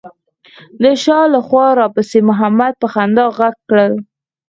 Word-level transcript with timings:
د 0.81 0.83
شا 1.03 1.19
له 1.33 1.39
خوا 1.47 1.67
راپسې 1.79 2.19
محمد 2.29 2.73
په 2.81 2.87
خندا 2.93 3.25
غږ 3.37 3.55
کړل. 3.69 3.93